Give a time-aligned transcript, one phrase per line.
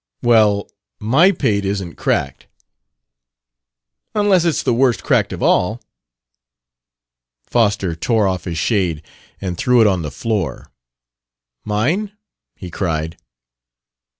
[0.23, 0.67] "Well,
[0.99, 2.47] my pate isn't cracked."
[4.15, 5.79] "Unless it's the worst cracked of all."
[7.45, 9.03] Foster tore off his shade
[9.39, 10.71] and threw it on the floor.
[11.65, 12.13] "Mine?"
[12.55, 13.15] he cried.